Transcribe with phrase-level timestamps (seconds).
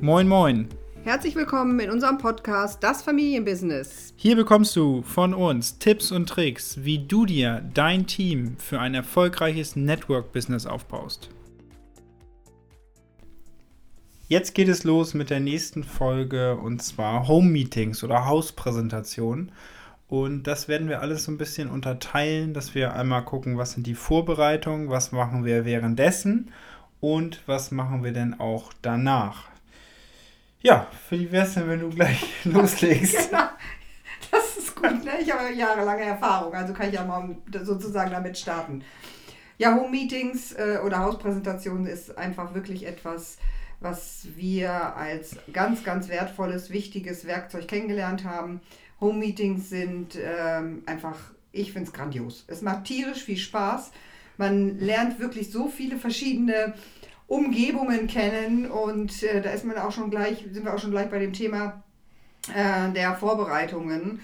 [0.00, 0.68] Moin, moin.
[1.02, 4.14] Herzlich willkommen in unserem Podcast Das Familienbusiness.
[4.14, 8.94] Hier bekommst du von uns Tipps und Tricks, wie du dir dein Team für ein
[8.94, 11.30] erfolgreiches Network-Business aufbaust.
[14.28, 19.50] Jetzt geht es los mit der nächsten Folge und zwar Home Meetings oder Hauspräsentationen.
[20.06, 23.84] Und das werden wir alles so ein bisschen unterteilen, dass wir einmal gucken, was sind
[23.88, 26.52] die Vorbereitungen, was machen wir währenddessen
[27.00, 29.48] und was machen wir denn auch danach.
[30.60, 33.14] Ja, wie wär's denn, wenn du gleich loslegst?
[33.30, 33.48] genau.
[34.30, 35.20] Das ist gut, ne?
[35.20, 38.82] Ich habe jahrelange Erfahrung, also kann ich ja mal sozusagen damit starten.
[39.56, 43.38] Ja, Home-Meetings äh, oder Hauspräsentationen ist einfach wirklich etwas,
[43.80, 48.60] was wir als ganz, ganz wertvolles, wichtiges Werkzeug kennengelernt haben.
[49.00, 51.16] Home-Meetings sind ähm, einfach,
[51.52, 52.44] ich finde es grandios.
[52.48, 53.92] Es macht tierisch viel Spaß.
[54.36, 56.74] Man lernt wirklich so viele verschiedene
[57.28, 61.10] Umgebungen kennen und äh, da ist man auch schon gleich, sind wir auch schon gleich
[61.10, 61.84] bei dem Thema
[62.54, 64.20] äh, der Vorbereitungen.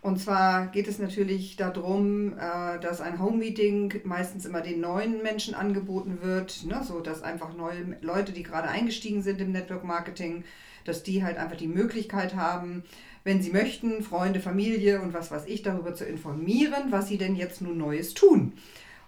[0.00, 5.54] Und zwar geht es natürlich darum, äh, dass ein Home-Meeting meistens immer den neuen Menschen
[5.54, 6.82] angeboten wird, ne?
[6.82, 10.44] so dass einfach neue Leute, die gerade eingestiegen sind im Network Marketing,
[10.84, 12.84] dass die halt einfach die Möglichkeit haben,
[13.24, 17.34] wenn sie möchten, Freunde, Familie und was weiß ich, darüber zu informieren, was sie denn
[17.34, 18.52] jetzt nun Neues tun.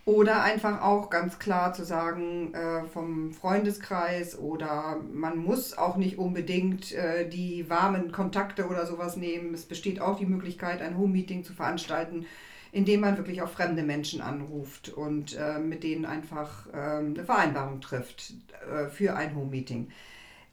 [0.08, 6.16] Oder einfach auch ganz klar zu sagen äh, vom Freundeskreis oder man muss auch nicht
[6.16, 9.52] unbedingt äh, die warmen Kontakte oder sowas nehmen.
[9.52, 12.24] Es besteht auch die Möglichkeit, ein Home-Meeting zu veranstalten,
[12.72, 17.82] indem man wirklich auch fremde Menschen anruft und äh, mit denen einfach ähm, eine Vereinbarung
[17.82, 18.32] trifft
[18.66, 19.88] äh, für ein Home-Meeting.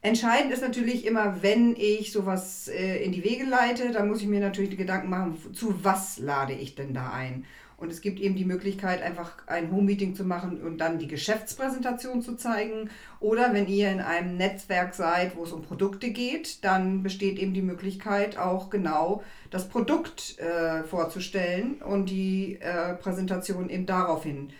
[0.01, 4.27] Entscheidend ist natürlich immer, wenn ich sowas äh, in die Wege leite, dann muss ich
[4.27, 7.45] mir natürlich Gedanken machen, zu was lade ich denn da ein?
[7.77, 12.21] Und es gibt eben die Möglichkeit, einfach ein Home-Meeting zu machen und dann die Geschäftspräsentation
[12.21, 12.89] zu zeigen.
[13.19, 17.53] Oder wenn ihr in einem Netzwerk seid, wo es um Produkte geht, dann besteht eben
[17.53, 24.51] die Möglichkeit, auch genau das Produkt äh, vorzustellen und die äh, Präsentation eben daraufhin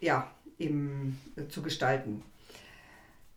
[0.00, 2.22] ja, eben, äh, zu gestalten.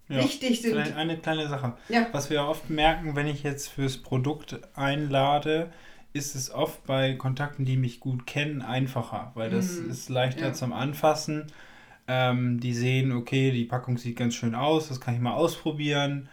[0.09, 0.77] Ja, Wichtig sind.
[0.95, 1.73] Eine kleine Sache.
[1.87, 2.07] Ja.
[2.11, 5.71] Was wir oft merken, wenn ich jetzt fürs Produkt einlade,
[6.13, 10.47] ist es oft bei Kontakten, die mich gut kennen, einfacher, weil das mm, ist leichter
[10.47, 10.53] ja.
[10.53, 11.47] zum Anfassen.
[12.07, 16.29] Ähm, die sehen, okay, die Packung sieht ganz schön aus, das kann ich mal ausprobieren.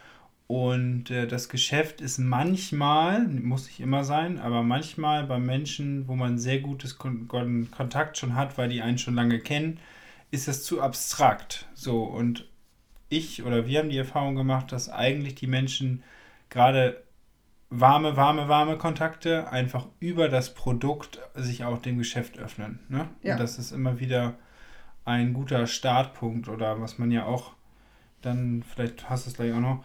[0.47, 6.17] Und äh, das Geschäft ist manchmal, muss nicht immer sein, aber manchmal bei Menschen, wo
[6.17, 9.79] man sehr gutes Kon Kontakt schon hat, weil die einen schon lange kennen,
[10.33, 11.69] ist das zu abstrakt.
[11.75, 12.49] So, und
[13.09, 16.03] ich oder wir haben die Erfahrung gemacht, dass eigentlich die Menschen
[16.49, 17.03] gerade
[17.71, 22.81] warme, warme, warme Kontakte einfach über das Produkt sich auch dem Geschäft öffnen.
[22.89, 23.09] Ne?
[23.23, 23.35] Ja.
[23.35, 24.35] Und das ist immer wieder
[25.05, 27.53] ein guter Startpunkt oder was man ja auch
[28.23, 29.85] dann, vielleicht hast du es gleich auch noch,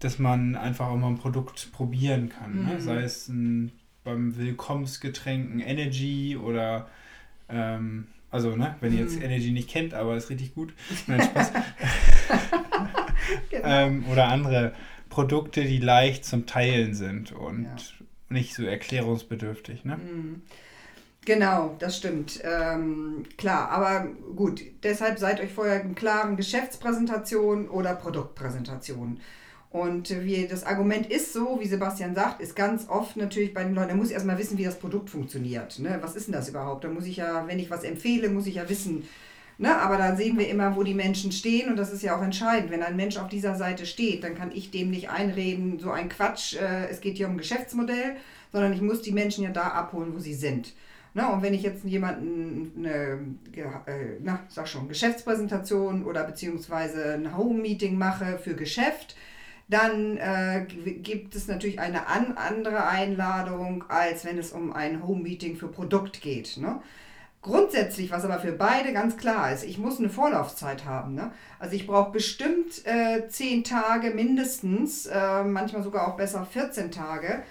[0.00, 2.52] dass man einfach auch mal ein Produkt probieren kann.
[2.52, 2.60] Ne?
[2.62, 2.68] Mhm.
[2.68, 2.80] Ne?
[2.80, 3.72] Sei es ein,
[4.04, 6.88] beim Willkommensgetränk ein Energy oder
[7.48, 9.24] ähm, also, ne, wenn ihr jetzt mhm.
[9.24, 10.72] Energy nicht kennt, aber ist richtig gut.
[11.06, 11.52] Nein, Spaß.
[13.50, 13.64] genau.
[13.64, 14.72] ähm, oder andere
[15.10, 17.76] Produkte, die leicht zum Teilen sind und ja.
[18.30, 19.84] nicht so erklärungsbedürftig.
[19.84, 19.96] Ne?
[19.96, 20.42] Mhm.
[21.26, 22.40] Genau, das stimmt.
[22.42, 29.20] Ähm, klar, aber gut, deshalb seid euch vorher im klaren Geschäftspräsentation oder Produktpräsentation.
[29.68, 33.74] Und wie das Argument ist so, wie Sebastian sagt, ist ganz oft natürlich bei den
[33.74, 35.78] Leuten, da muss ich erstmal wissen, wie das Produkt funktioniert.
[35.78, 35.98] Ne?
[36.00, 36.82] Was ist denn das überhaupt?
[36.82, 39.06] Da muss ich ja, wenn ich was empfehle, muss ich ja wissen,
[39.60, 39.76] Ne?
[39.76, 42.70] Aber da sehen wir immer, wo die Menschen stehen und das ist ja auch entscheidend.
[42.70, 46.08] Wenn ein Mensch auf dieser Seite steht, dann kann ich dem nicht einreden, so ein
[46.08, 48.16] Quatsch, äh, es geht hier um Geschäftsmodell,
[48.52, 50.72] sondern ich muss die Menschen ja da abholen, wo sie sind.
[51.12, 51.30] Ne?
[51.30, 53.18] Und wenn ich jetzt jemanden eine,
[53.54, 59.14] äh, na, sag schon, Geschäftspräsentation oder beziehungsweise ein Home-Meeting mache für Geschäft,
[59.68, 60.64] dann äh,
[61.02, 66.22] gibt es natürlich eine an, andere Einladung, als wenn es um ein Home-Meeting für Produkt
[66.22, 66.56] geht.
[66.56, 66.80] Ne?
[67.42, 71.14] Grundsätzlich, was aber für beide ganz klar ist, ich muss eine Vorlaufzeit haben.
[71.14, 71.30] Ne?
[71.58, 77.42] Also ich brauche bestimmt äh, 10 Tage mindestens, äh, manchmal sogar auch besser 14 Tage,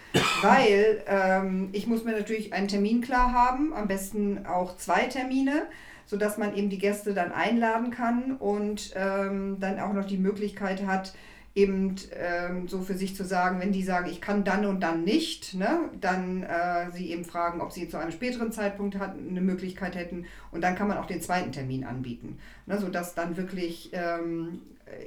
[0.43, 5.63] weil ähm, ich muss mir natürlich einen Termin klar haben, am besten auch zwei Termine,
[6.05, 10.85] sodass man eben die Gäste dann einladen kann und ähm, dann auch noch die Möglichkeit
[10.85, 11.13] hat,
[11.59, 15.03] eben ähm, so für sich zu sagen, wenn die sagen, ich kann dann und dann
[15.03, 19.41] nicht, ne, dann äh, sie eben fragen, ob sie zu einem späteren Zeitpunkt hat, eine
[19.41, 23.89] Möglichkeit hätten und dann kann man auch den zweiten Termin anbieten, ne, sodass dann wirklich
[23.93, 24.61] ähm,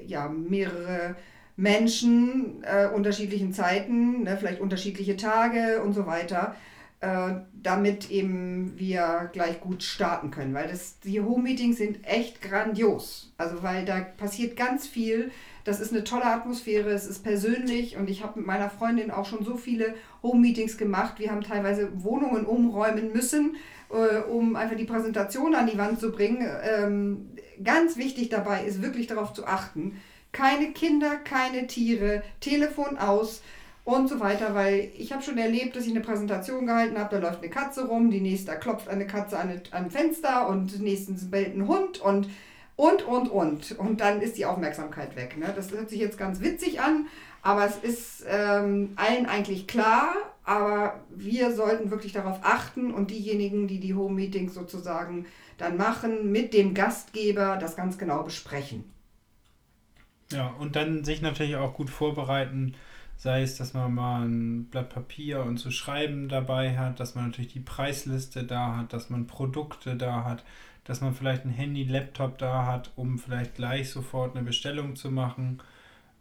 [0.06, 1.16] ja, mehrere
[1.56, 6.54] Menschen äh, unterschiedlichen Zeiten, ne, vielleicht unterschiedliche Tage und so weiter,
[7.00, 10.54] äh, damit eben wir gleich gut starten können.
[10.54, 13.32] Weil das, die Home-Meetings sind echt grandios.
[13.36, 15.30] Also weil da passiert ganz viel.
[15.64, 19.26] Das ist eine tolle Atmosphäre, es ist persönlich und ich habe mit meiner Freundin auch
[19.26, 21.18] schon so viele Home-Meetings gemacht.
[21.18, 23.56] Wir haben teilweise Wohnungen umräumen müssen,
[23.90, 26.46] äh, um einfach die Präsentation an die Wand zu bringen.
[26.62, 27.30] Ähm,
[27.62, 30.00] ganz wichtig dabei ist wirklich darauf zu achten,
[30.32, 33.42] keine Kinder, keine Tiere, Telefon aus
[33.84, 37.28] und so weiter, weil ich habe schon erlebt, dass ich eine Präsentation gehalten habe, da
[37.28, 41.56] läuft eine Katze rum, die nächste klopft eine Katze an ein Fenster und nächstens bellt
[41.56, 42.28] ein Hund und
[42.76, 45.36] und und und und dann ist die Aufmerksamkeit weg.
[45.36, 45.52] Ne?
[45.54, 47.06] Das hört sich jetzt ganz witzig an,
[47.42, 50.14] aber es ist ähm, allen eigentlich klar,
[50.44, 55.26] aber wir sollten wirklich darauf achten und diejenigen, die die Home Meetings sozusagen
[55.58, 58.84] dann machen, mit dem Gastgeber das ganz genau besprechen.
[60.32, 62.74] Ja, und dann sich natürlich auch gut vorbereiten,
[63.16, 67.26] sei es, dass man mal ein Blatt Papier und zu schreiben dabei hat, dass man
[67.26, 70.42] natürlich die Preisliste da hat, dass man Produkte da hat,
[70.84, 75.10] dass man vielleicht ein Handy, Laptop da hat, um vielleicht gleich sofort eine Bestellung zu
[75.10, 75.60] machen.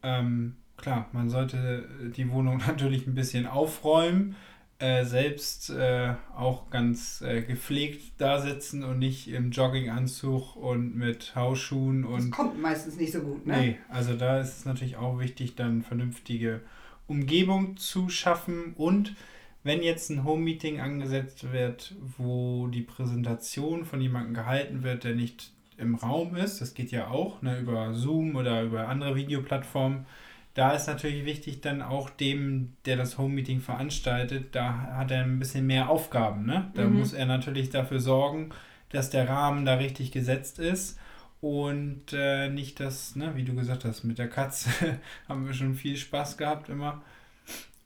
[0.04, 4.36] Ähm, klar, man sollte die Wohnung natürlich ein bisschen aufräumen,
[4.80, 11.36] äh, selbst äh, auch ganz äh, gepflegt da sitzen und nicht im Jogginganzug und mit
[11.36, 12.30] Hausschuhen und.
[12.30, 13.58] Das kommt meistens nicht so gut, ne?
[13.58, 16.62] Nee, also da ist es natürlich auch wichtig, dann vernünftige
[17.08, 19.16] Umgebung zu schaffen und
[19.64, 25.52] wenn jetzt ein Home-Meeting angesetzt wird, wo die Präsentation von jemandem gehalten wird, der nicht
[25.78, 30.06] im Raum ist, das geht ja auch ne, über Zoom oder über andere Videoplattformen,
[30.54, 35.40] da ist natürlich wichtig, dann auch dem, der das Home-Meeting veranstaltet, da hat er ein
[35.40, 36.46] bisschen mehr Aufgaben.
[36.46, 36.70] Ne?
[36.76, 37.00] Da mhm.
[37.00, 38.50] muss er natürlich dafür sorgen,
[38.90, 41.00] dass der Rahmen da richtig gesetzt ist
[41.40, 44.70] und äh, nicht das, ne, wie du gesagt hast, mit der Katze
[45.30, 47.02] haben wir schon viel Spaß gehabt immer.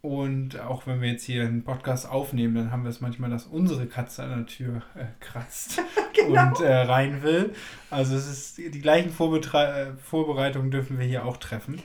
[0.05, 3.45] Und auch wenn wir jetzt hier einen Podcast aufnehmen, dann haben wir es manchmal, dass
[3.45, 5.81] unsere Katze an der Tür äh, kratzt
[6.13, 6.43] genau.
[6.43, 7.55] und äh, rein will.
[7.89, 11.81] Also es ist die gleichen Vorbetre äh, Vorbereitungen dürfen wir hier auch treffen.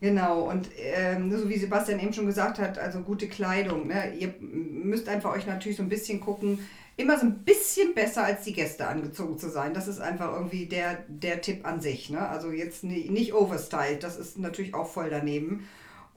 [0.00, 3.88] Genau, und ähm, so wie Sebastian eben schon gesagt hat, also gute Kleidung.
[3.88, 4.14] Ne?
[4.18, 6.60] Ihr müsst einfach euch natürlich so ein bisschen gucken,
[6.96, 9.74] immer so ein bisschen besser als die Gäste angezogen zu sein.
[9.74, 12.08] Das ist einfach irgendwie der, der Tipp an sich.
[12.08, 12.26] Ne?
[12.26, 15.68] Also jetzt nicht, nicht overstyled, das ist natürlich auch voll daneben.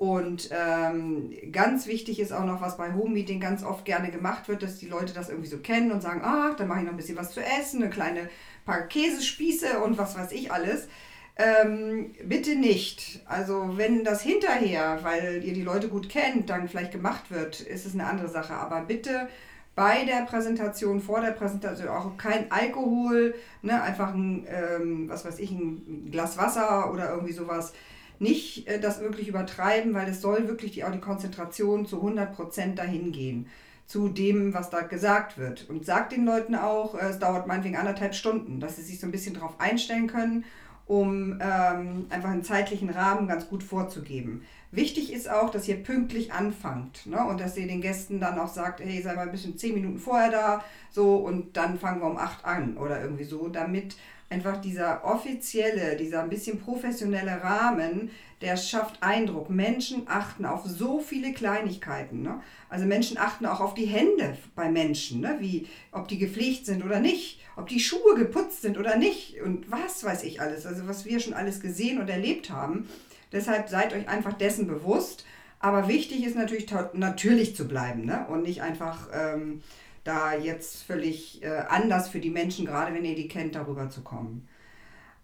[0.02, 4.50] Und ähm, ganz wichtig ist auch noch, was bei Home Meeting ganz oft gerne gemacht
[4.50, 6.94] wird, dass die Leute das irgendwie so kennen und sagen, ach, dann mache ich noch
[6.94, 8.28] ein bisschen was zu essen, eine kleine
[8.66, 10.88] paar Käsespieße und was weiß ich alles.
[11.36, 13.22] Ähm, bitte nicht.
[13.28, 17.86] Also wenn das hinterher, weil ihr die Leute gut kennt, dann vielleicht gemacht wird, ist
[17.86, 18.56] es eine andere Sache.
[18.56, 19.28] Aber bitte
[19.76, 25.38] bei der Präsentation, vor der Präsentation auch kein Alkohol, ne, einfach ein, ähm, was weiß
[25.38, 27.74] ich, ein Glas Wasser oder irgendwie sowas.
[28.22, 32.76] Nicht äh, das wirklich übertreiben, weil es soll wirklich die, auch die Konzentration zu 100%
[32.76, 33.48] dahin gehen
[33.88, 35.70] zu dem, was da gesagt wird.
[35.70, 39.08] Und sagt den Leuten auch, äh, es dauert meinetwegen anderthalb Stunden, dass sie sich so
[39.08, 40.46] ein bisschen darauf einstellen können
[40.88, 44.44] um ähm, einfach einen zeitlichen Rahmen ganz gut vorzugeben.
[44.72, 47.26] Wichtig ist auch, dass ihr pünktlich anfangt ne?
[47.26, 50.00] und dass ihr den Gästen dann auch sagt, hey, sei mal ein bisschen zehn Minuten
[50.00, 53.96] vorher da, so und dann fangen wir um acht an oder irgendwie so, damit
[54.32, 58.10] einfach dieser offizielle, dieser ein bisschen professionelle Rahmen,
[58.42, 59.50] der schafft Eindruck.
[59.50, 62.24] Menschen achten auf so viele Kleinigkeiten.
[62.24, 62.42] Ne?
[62.70, 65.36] Also Menschen achten auch auf die Hände bei Menschen, ne?
[65.40, 69.70] wie ob die gepflegt sind oder nicht ob die Schuhe geputzt sind oder nicht und
[69.70, 72.88] was weiß ich alles, also was wir schon alles gesehen und erlebt haben.
[73.32, 75.26] Deshalb seid euch einfach dessen bewusst.
[75.60, 78.26] Aber wichtig ist natürlich natürlich zu bleiben ne?
[78.30, 79.62] und nicht einfach ähm,
[80.04, 84.02] da jetzt völlig äh, anders für die Menschen, gerade wenn ihr die kennt, darüber zu
[84.02, 84.48] kommen.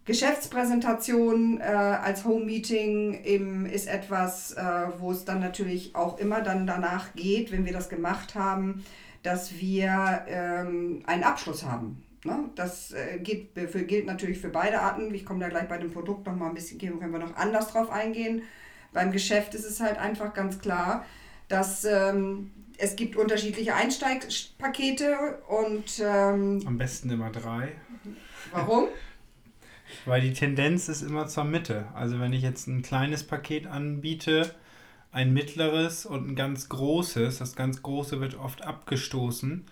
[0.05, 4.63] Geschäftspräsentation äh, als Home-Meeting ist etwas, äh,
[4.99, 8.85] wo es dann natürlich auch immer dann danach geht, wenn wir das gemacht haben,
[9.23, 12.01] dass wir ähm, einen Abschluss haben.
[12.23, 12.49] Ne?
[12.55, 15.13] Das äh, geht, für, gilt natürlich für beide Arten.
[15.13, 17.67] Ich komme da gleich bei dem Produkt noch mal ein bisschen, können wir noch anders
[17.67, 18.43] drauf eingehen.
[18.93, 21.05] Beim Geschäft ist es halt einfach ganz klar,
[21.49, 25.99] dass ähm, es gibt unterschiedliche Einsteigpakete und...
[25.99, 27.73] Ähm, Am besten immer drei.
[28.51, 28.87] Warum?
[30.05, 31.87] Weil die Tendenz ist immer zur Mitte.
[31.93, 34.53] Also wenn ich jetzt ein kleines Paket anbiete,
[35.11, 39.65] ein mittleres und ein ganz großes, das ganz große wird oft abgestoßen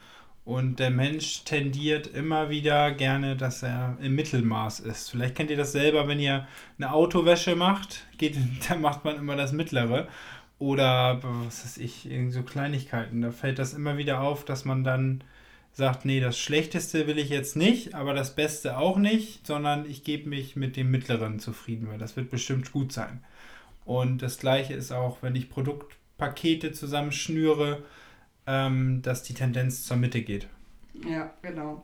[0.45, 5.09] und der Mensch tendiert immer wieder gerne, dass er im Mittelmaß ist.
[5.09, 6.47] Vielleicht kennt ihr das selber, wenn ihr
[6.77, 8.37] eine Autowäsche macht, geht,
[8.69, 10.07] da macht man immer das Mittlere.
[10.57, 13.21] Oder was weiß ich, so Kleinigkeiten.
[13.21, 15.23] Da fällt das immer wieder auf, dass man dann
[15.73, 20.05] sagt, nee, das Schlechteste will ich jetzt nicht, aber das Beste auch nicht, sondern ich
[20.05, 23.21] gebe mich mit dem Mittleren zufrieden, weil das wird bestimmt gut sein.
[23.83, 27.83] Und das gleiche ist auch, wenn ich Produktpakete zusammenschnüre,
[28.47, 30.47] ähm, dass die Tendenz zur Mitte geht.
[31.07, 31.83] Ja, genau.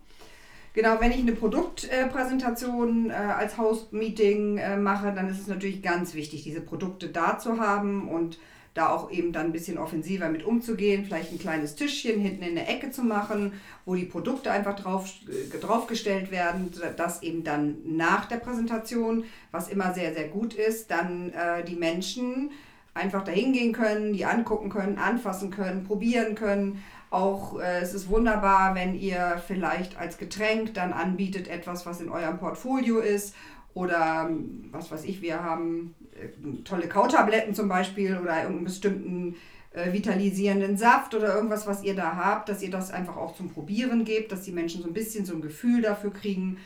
[0.74, 6.14] Genau, wenn ich eine Produktpräsentation äh, als Host-Meeting äh, mache, dann ist es natürlich ganz
[6.14, 8.40] wichtig, diese Produkte da zu haben und
[8.74, 12.56] da auch eben dann ein bisschen offensiver mit umzugehen, vielleicht ein kleines Tischchen hinten in
[12.56, 13.54] der Ecke zu machen,
[13.86, 19.68] wo die Produkte einfach drauf, äh, draufgestellt werden, dass eben dann nach der Präsentation, was
[19.68, 22.52] immer sehr, sehr gut ist, dann äh, die Menschen
[22.94, 26.82] einfach dahin gehen können, die angucken können, anfassen können, probieren können.
[27.10, 32.10] Auch äh, es ist wunderbar, wenn ihr vielleicht als Getränk dann anbietet etwas, was in
[32.10, 33.36] eurem Portfolio ist.
[33.74, 34.30] Oder
[34.72, 35.96] was weiß ich, wir haben
[36.64, 39.36] tolle Kautabletten zum Beispiel oder irgendeinen bestimmten
[39.74, 43.50] äh, vitalisierenden Saft oder irgendwas, was ihr da habt, dass ihr das einfach auch zum
[43.50, 46.58] Probieren gebt, dass die Menschen so ein bisschen so ein Gefühl dafür kriegen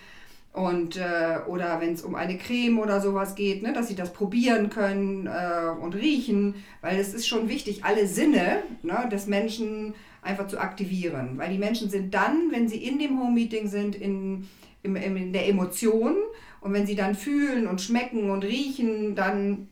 [0.56, 4.14] und, äh, oder wenn es um eine Creme oder sowas geht, ne, dass sie das
[4.14, 9.94] probieren können äh, und riechen, weil es ist schon wichtig, alle Sinne ne, des Menschen
[10.22, 11.38] einfach zu aktivieren.
[11.38, 14.48] Weil die Menschen sind dann, wenn sie in dem Home-Meeting sind, in,
[14.82, 16.16] in, in der Emotion
[16.66, 19.70] und wenn sie dann fühlen und schmecken und riechen, dann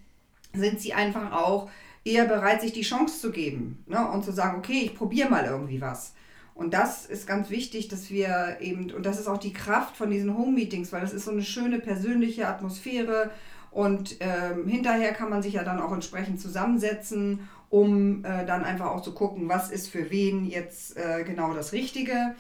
[0.53, 1.71] sind sie einfach auch
[2.05, 5.43] eher bereit, sich die Chance zu geben ne, und zu sagen, okay, ich probiere mal
[5.43, 6.13] irgendwie was.
[6.53, 10.11] Und das ist ganz wichtig, dass wir eben, und das ist auch die Kraft von
[10.11, 13.31] diesen Home-Meetings, weil das ist so eine schöne persönliche Atmosphäre
[13.71, 18.91] und ähm, hinterher kann man sich ja dann auch entsprechend zusammensetzen, um äh, dann einfach
[18.91, 22.35] auch zu gucken, was ist für wen jetzt äh, genau das Richtige.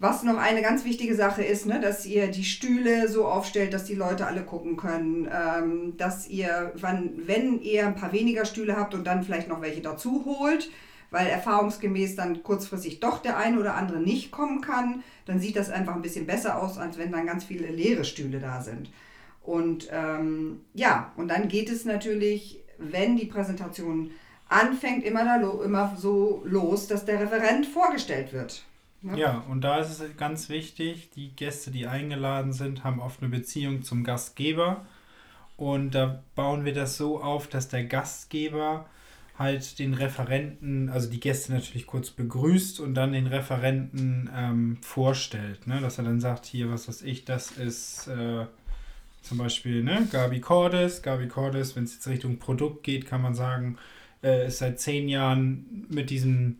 [0.00, 3.84] Was noch eine ganz wichtige Sache ist, ne, dass ihr die Stühle so aufstellt, dass
[3.84, 5.28] die Leute alle gucken können.
[5.30, 9.60] Ähm, dass ihr, wann, wenn ihr ein paar weniger Stühle habt und dann vielleicht noch
[9.60, 10.70] welche dazu holt,
[11.10, 15.68] weil erfahrungsgemäß dann kurzfristig doch der eine oder andere nicht kommen kann, dann sieht das
[15.68, 18.90] einfach ein bisschen besser aus, als wenn dann ganz viele leere Stühle da sind.
[19.42, 24.12] Und ähm, ja, und dann geht es natürlich, wenn die Präsentation
[24.48, 28.64] anfängt, immer, da immer so los, dass der Referent vorgestellt wird.
[29.02, 33.30] Ja, und da ist es ganz wichtig, die Gäste, die eingeladen sind, haben oft eine
[33.30, 34.84] Beziehung zum Gastgeber.
[35.56, 38.86] Und da bauen wir das so auf, dass der Gastgeber
[39.38, 45.66] halt den Referenten, also die Gäste natürlich kurz begrüßt und dann den Referenten ähm, vorstellt.
[45.66, 45.80] Ne?
[45.80, 48.44] Dass er dann sagt, hier, was weiß ich, das ist äh,
[49.22, 50.06] zum Beispiel ne?
[50.12, 51.02] Gabi Cordes.
[51.02, 53.78] Gabi Cordes, wenn es jetzt Richtung Produkt geht, kann man sagen,
[54.22, 56.58] äh, ist seit zehn Jahren mit diesem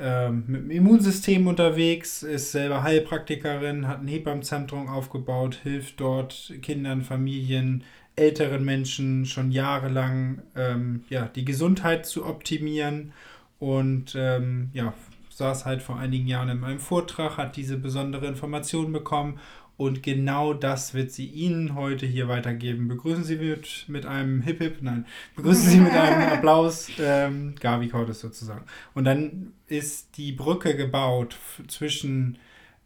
[0.00, 7.02] ähm, mit dem Immunsystem unterwegs, ist selber Heilpraktikerin, hat ein Hebammenzentrum aufgebaut, hilft dort Kindern,
[7.02, 7.84] Familien,
[8.16, 13.12] älteren Menschen schon jahrelang ähm, ja, die Gesundheit zu optimieren.
[13.58, 14.94] Und ähm, ja,
[15.28, 19.38] saß halt vor einigen Jahren in meinem Vortrag, hat diese besondere Information bekommen
[19.80, 22.86] und genau das wird sie Ihnen heute hier weitergeben.
[22.86, 25.06] Begrüßen Sie mit, mit einem Hip Hip, nein,
[25.36, 28.66] begrüßen Sie mit einem Applaus ähm, Gabi Cordes sozusagen.
[28.92, 32.36] Und dann ist die Brücke gebaut zwischen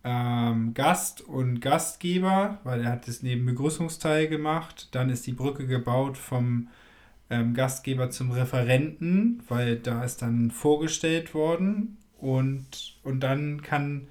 [0.04, 4.86] ähm, Gast und Gastgeber, weil er hat das neben Begrüßungsteil gemacht.
[4.92, 6.68] Dann ist die Brücke gebaut vom
[7.28, 11.96] ähm, Gastgeber zum Referenten, weil da ist dann vorgestellt worden.
[12.18, 14.06] Und, und dann kann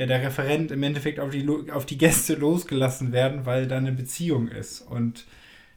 [0.00, 3.92] ja der Referent im Endeffekt auf die, auf die Gäste losgelassen werden, weil da eine
[3.92, 4.80] Beziehung ist.
[4.80, 5.26] Und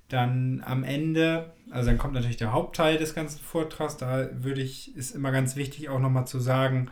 [0.07, 4.95] dann am Ende, also dann kommt natürlich der Hauptteil des ganzen Vortrags, da würde ich,
[4.95, 6.89] ist immer ganz wichtig auch nochmal zu sagen,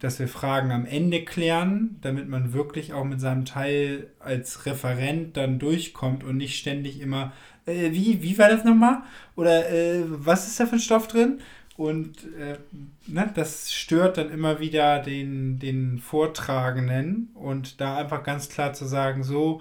[0.00, 5.36] dass wir Fragen am Ende klären, damit man wirklich auch mit seinem Teil als Referent
[5.38, 7.32] dann durchkommt und nicht ständig immer,
[7.64, 9.02] äh, wie, wie war das nochmal?
[9.36, 11.38] Oder äh, was ist da für ein Stoff drin?
[11.76, 12.58] Und äh,
[13.06, 18.84] ne, das stört dann immer wieder den, den Vortragenden und da einfach ganz klar zu
[18.84, 19.60] sagen, so,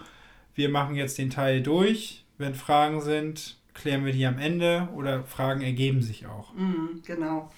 [0.54, 5.24] wir machen jetzt den Teil durch, wenn Fragen sind, klären wir die am Ende oder
[5.24, 6.54] Fragen ergeben sich auch.
[6.54, 7.50] Mm, genau.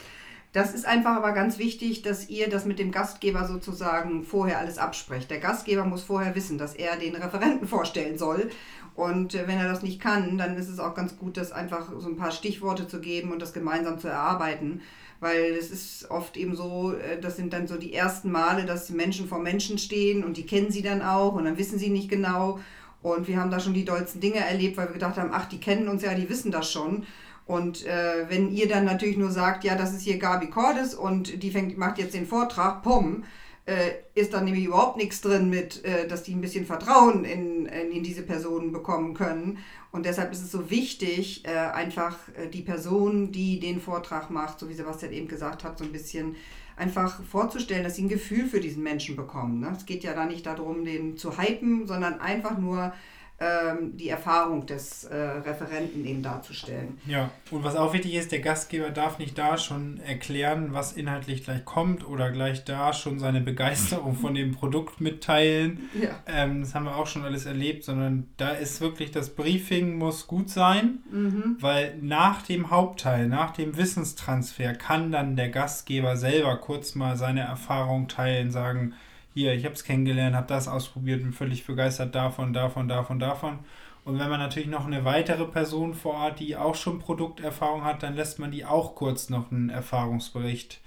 [0.53, 4.77] Das ist einfach aber ganz wichtig, dass ihr das mit dem Gastgeber sozusagen vorher alles
[4.77, 5.29] absprecht.
[5.29, 8.49] Der Gastgeber muss vorher wissen, dass er den Referenten vorstellen soll.
[8.95, 11.91] Und äh, wenn er das nicht kann, dann ist es auch ganz gut, das einfach
[11.99, 14.81] so ein paar Stichworte zu geben und das gemeinsam zu erarbeiten.
[15.19, 18.89] Weil es ist oft eben so, äh, das sind dann so die ersten Male, dass
[18.89, 22.09] Menschen vor Menschen stehen und die kennen sie dann auch und dann wissen sie nicht
[22.09, 22.59] genau.
[23.01, 25.59] Und wir haben da schon die dollsten Dinge erlebt, weil wir gedacht haben, ach, die
[25.59, 27.05] kennen uns ja, die wissen das schon.
[27.45, 31.43] Und äh, wenn ihr dann natürlich nur sagt, ja, das ist hier Gabi Cordes und
[31.43, 33.23] die fängt, macht jetzt den Vortrag, pum,
[33.65, 37.65] äh, ist dann nämlich überhaupt nichts drin mit, äh, dass die ein bisschen Vertrauen in,
[37.65, 39.57] in, in, diese Personen bekommen können.
[39.91, 44.59] Und deshalb ist es so wichtig, äh, einfach äh, die Person, die den Vortrag macht,
[44.59, 46.35] so wie Sebastian eben gesagt hat, so ein bisschen
[46.77, 49.61] einfach vorzustellen, dass sie ein Gefühl für diesen Menschen bekommen.
[49.61, 49.73] Ne?
[49.75, 52.93] Es geht ja da nicht darum, den zu hypen, sondern einfach nur
[53.37, 56.97] ähm, die Erfahrung des äh, Referenten eben darzustellen.
[57.05, 61.43] Ja, und was auch wichtig ist, der Gastgeber darf nicht da schon erklären, was inhaltlich
[61.43, 65.89] gleich kommt oder gleich da schon seine Begeisterung von dem Produkt mitteilen.
[66.01, 66.11] Ja.
[66.27, 70.27] Ähm, das haben wir auch schon alles erlebt, sondern da ist wirklich das Briefing muss
[70.27, 71.57] gut sein, mhm.
[71.59, 77.41] weil nach dem Hauptteil, nach dem Wissenstransfer kann dann der Gastgeber selber kurz mal seine
[77.41, 78.93] Erfahrung teilen, sagen,
[79.35, 83.59] hier, ich habe es kennengelernt, habe das ausprobiert, bin völlig begeistert davon, davon, davon, davon.
[84.05, 88.01] Und wenn man natürlich noch eine weitere Person vor Ort, die auch schon Produkterfahrung hat,
[88.01, 90.79] dann lässt man die auch kurz noch einen Erfahrungsbericht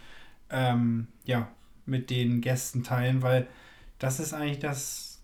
[0.49, 1.49] ähm, ja,
[1.85, 3.47] mit den Gästen teilen, weil
[3.99, 5.21] das ist eigentlich das,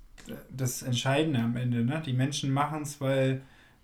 [0.50, 1.82] das Entscheidende am Ende.
[1.82, 2.02] Ne?
[2.04, 3.40] Die Menschen machen es, weil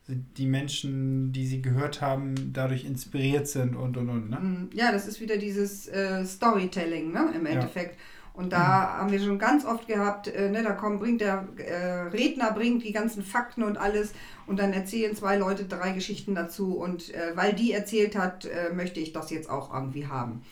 [0.06, 4.28] die Menschen, die sie gehört haben, dadurch inspiriert sind und und und.
[4.28, 4.68] Ne?
[4.74, 7.32] Ja, das ist wieder dieses äh, Storytelling ne?
[7.34, 7.94] im Endeffekt.
[7.94, 8.00] Ja.
[8.32, 9.00] Und da mhm.
[9.00, 12.84] haben wir schon ganz oft gehabt, äh, ne, da kommt, bringt der äh, Redner bringt
[12.84, 14.12] die ganzen Fakten und alles
[14.46, 18.72] und dann erzählen zwei Leute drei Geschichten dazu und äh, weil die erzählt hat, äh,
[18.72, 20.42] möchte ich das jetzt auch irgendwie haben.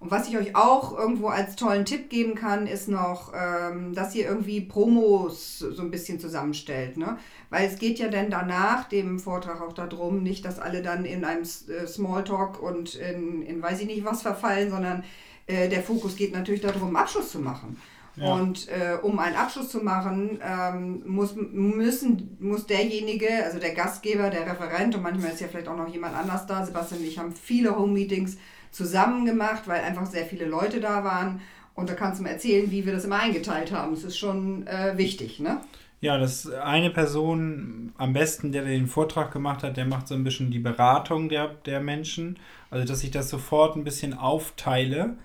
[0.00, 4.14] Und was ich euch auch irgendwo als tollen Tipp geben kann, ist noch, ähm, dass
[4.14, 6.96] ihr irgendwie Promos so ein bisschen zusammenstellt.
[6.96, 7.18] Ne?
[7.50, 11.24] Weil es geht ja dann danach dem Vortrag auch darum, nicht, dass alle dann in
[11.24, 15.02] einem äh, Smalltalk und in, in weiß ich nicht was verfallen, sondern
[15.48, 17.76] äh, der Fokus geht natürlich darum, Abschluss zu machen.
[18.16, 18.34] Ja.
[18.34, 24.28] Und äh, um einen Abschluss zu machen, ähm, muss, müssen, muss derjenige, also der Gastgeber,
[24.30, 27.18] der Referent und manchmal ist ja vielleicht auch noch jemand anders da, Sebastian und ich
[27.18, 28.36] haben viele Home-Meetings
[28.72, 31.40] zusammen gemacht, weil einfach sehr viele Leute da waren.
[31.74, 33.94] Und da kannst du mir erzählen, wie wir das immer eingeteilt haben.
[33.94, 35.60] Das ist schon äh, wichtig, ne?
[36.00, 40.24] Ja, das eine Person am besten, der den Vortrag gemacht hat, der macht so ein
[40.24, 42.38] bisschen die Beratung der, der Menschen.
[42.70, 45.16] Also, dass ich das sofort ein bisschen aufteile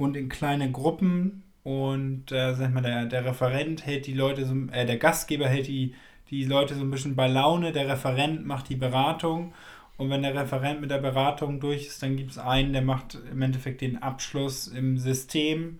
[0.00, 4.54] und in kleine Gruppen und äh, sag mal, der, der Referent hält die Leute so,
[4.72, 5.94] äh, der Gastgeber hält die,
[6.30, 9.52] die Leute so ein bisschen bei Laune, der Referent macht die Beratung
[9.98, 13.18] und wenn der Referent mit der Beratung durch ist, dann gibt es einen, der macht
[13.30, 15.78] im Endeffekt den Abschluss im System.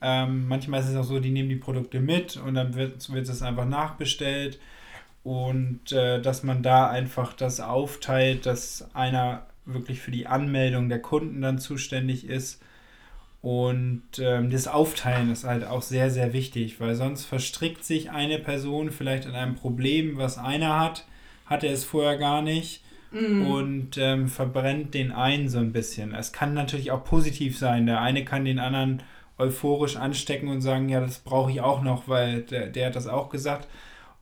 [0.00, 3.42] Ähm, manchmal ist es auch so, die nehmen die Produkte mit und dann wird, es
[3.42, 4.58] einfach nachbestellt
[5.22, 11.00] und äh, dass man da einfach das aufteilt, dass einer wirklich für die Anmeldung der
[11.00, 12.60] Kunden dann zuständig ist
[13.42, 18.38] und ähm, das Aufteilen ist halt auch sehr, sehr wichtig, weil sonst verstrickt sich eine
[18.38, 21.06] Person vielleicht in einem Problem, was einer hat,
[21.46, 23.44] hat er es vorher gar nicht mm.
[23.48, 26.14] und ähm, verbrennt den einen so ein bisschen.
[26.14, 27.86] Es kann natürlich auch positiv sein.
[27.86, 29.02] Der eine kann den anderen
[29.38, 33.08] euphorisch anstecken und sagen, ja, das brauche ich auch noch, weil der, der hat das
[33.08, 33.66] auch gesagt.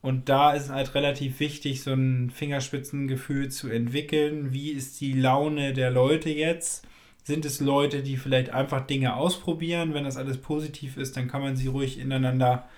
[0.00, 4.54] Und da ist halt relativ wichtig, so ein Fingerspitzengefühl zu entwickeln.
[4.54, 6.86] Wie ist die Laune der Leute jetzt?
[7.22, 9.94] Sind es Leute, die vielleicht einfach Dinge ausprobieren?
[9.94, 12.68] Wenn das alles positiv ist, dann kann man sie ruhig ineinander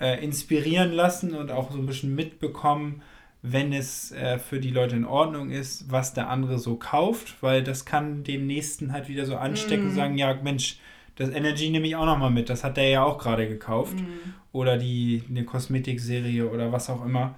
[0.00, 3.02] äh, inspirieren lassen und auch so ein bisschen mitbekommen,
[3.42, 7.62] wenn es äh, für die Leute in Ordnung ist, was der andere so kauft, weil
[7.62, 9.88] das kann den nächsten halt wieder so anstecken mm.
[9.88, 10.78] und sagen, ja, Mensch,
[11.16, 13.96] das Energy nehme ich auch nochmal mit, das hat der ja auch gerade gekauft.
[13.96, 14.34] Mm.
[14.52, 17.36] Oder die eine Kosmetikserie oder was auch immer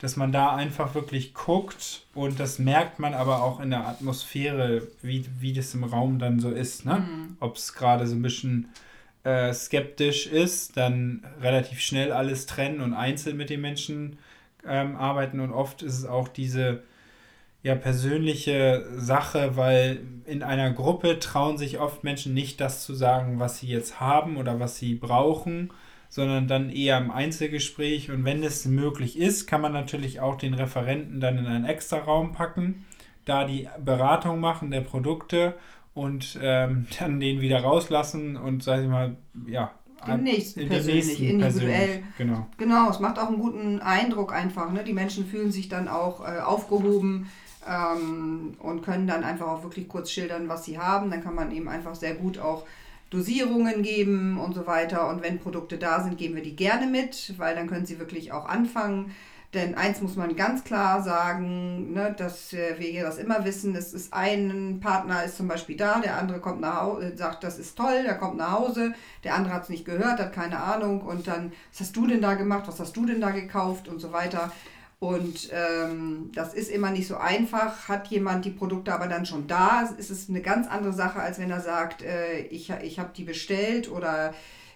[0.00, 4.88] dass man da einfach wirklich guckt und das merkt man aber auch in der Atmosphäre,
[5.02, 6.84] wie, wie das im Raum dann so ist.
[6.84, 6.98] Ne?
[6.98, 7.36] Mhm.
[7.40, 8.68] Ob es gerade so ein bisschen
[9.22, 14.18] äh, skeptisch ist, dann relativ schnell alles trennen und einzeln mit den Menschen
[14.66, 16.82] ähm, arbeiten und oft ist es auch diese
[17.62, 23.38] ja, persönliche Sache, weil in einer Gruppe trauen sich oft Menschen nicht das zu sagen,
[23.38, 25.70] was sie jetzt haben oder was sie brauchen
[26.14, 28.08] sondern dann eher im Einzelgespräch.
[28.08, 31.98] Und wenn es möglich ist, kann man natürlich auch den Referenten dann in einen extra
[31.98, 32.84] Raum packen,
[33.24, 35.56] da die Beratung machen der Produkte
[35.92, 39.16] und ähm, dann den wieder rauslassen und, sag ich mal,
[39.48, 39.72] ja,
[40.06, 41.70] dem nächsten persönlich, nächsten individuell.
[41.72, 42.46] Persönlich, genau.
[42.58, 44.70] genau, es macht auch einen guten Eindruck einfach.
[44.70, 44.84] Ne?
[44.84, 47.28] Die Menschen fühlen sich dann auch äh, aufgehoben
[47.68, 51.10] ähm, und können dann einfach auch wirklich kurz schildern, was sie haben.
[51.10, 52.64] Dann kann man eben einfach sehr gut auch
[53.14, 55.08] Dosierungen geben und so weiter.
[55.08, 58.32] Und wenn Produkte da sind, geben wir die gerne mit, weil dann können sie wirklich
[58.32, 59.14] auch anfangen.
[59.54, 63.94] Denn eins muss man ganz klar sagen, ne, dass wir hier das immer wissen, es
[63.94, 67.78] ist ein Partner ist zum Beispiel da, der andere kommt nach Hause, sagt, das ist
[67.78, 71.28] toll, der kommt nach Hause, der andere hat es nicht gehört, hat keine Ahnung und
[71.28, 74.12] dann, was hast du denn da gemacht, was hast du denn da gekauft und so
[74.12, 74.52] weiter.
[75.04, 77.88] Und ähm, das ist immer nicht so einfach.
[77.88, 81.38] Hat jemand die Produkte aber dann schon da, ist es eine ganz andere Sache, als
[81.38, 84.32] wenn er sagt, äh, ich, ich habe die bestellt oder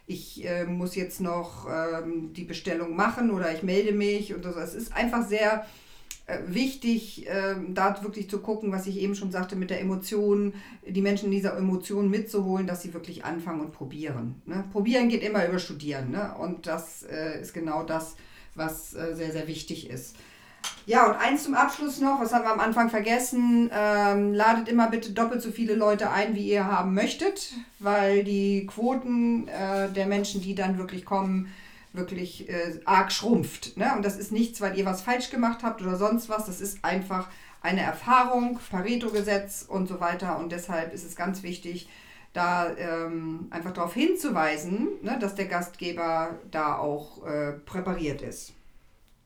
[0.06, 4.50] ich äh, muss jetzt noch ähm, die Bestellung machen oder ich melde mich und so.
[4.50, 5.64] Es ist einfach sehr
[6.26, 10.52] äh, wichtig, ähm, da wirklich zu gucken, was ich eben schon sagte, mit der Emotion,
[10.86, 14.42] die Menschen dieser Emotion mitzuholen, dass sie wirklich anfangen und probieren.
[14.44, 14.62] Ne?
[14.72, 16.10] Probieren geht immer über Studieren.
[16.10, 16.34] Ne?
[16.38, 18.16] Und das äh, ist genau das,
[18.58, 20.16] was äh, sehr, sehr wichtig ist.
[20.86, 23.70] Ja, und eins zum Abschluss noch, was haben wir am Anfang vergessen?
[23.72, 28.66] Ähm, ladet immer bitte doppelt so viele Leute ein, wie ihr haben möchtet, weil die
[28.66, 31.52] Quoten äh, der Menschen, die dann wirklich kommen,
[31.92, 33.76] wirklich äh, arg schrumpft.
[33.76, 33.92] Ne?
[33.94, 36.46] Und das ist nichts, weil ihr was falsch gemacht habt oder sonst was.
[36.46, 37.28] Das ist einfach
[37.60, 40.38] eine Erfahrung, Pareto-Gesetz und so weiter.
[40.38, 41.88] Und deshalb ist es ganz wichtig,
[42.32, 48.54] da ähm, einfach darauf hinzuweisen, ne, dass der Gastgeber da auch äh, präpariert ist.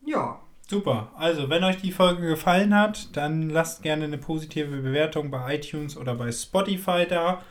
[0.05, 0.41] Ja.
[0.69, 1.11] Super.
[1.17, 5.97] Also, wenn euch die Folge gefallen hat, dann lasst gerne eine positive Bewertung bei iTunes
[5.97, 7.43] oder bei Spotify da.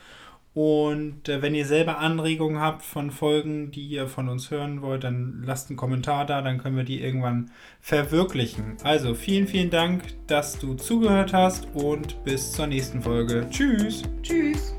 [0.54, 5.04] Und äh, wenn ihr selber Anregungen habt von Folgen, die ihr von uns hören wollt,
[5.06, 8.76] dann lasst einen Kommentar da, dann können wir die irgendwann verwirklichen.
[8.84, 13.48] Also vielen, vielen Dank, dass du zugehört hast und bis zur nächsten Folge.
[13.50, 14.04] Tschüss.
[14.22, 14.74] Tschüss.